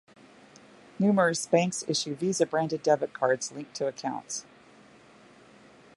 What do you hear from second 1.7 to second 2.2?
issue